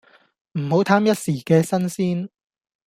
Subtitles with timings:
[0.53, 2.29] 唔好貪一時既新鮮